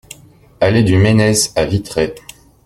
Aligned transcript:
Allée 0.59 0.81
du 0.81 0.97
Ménez 0.97 1.33
à 1.55 1.63
Vitré 1.65 2.15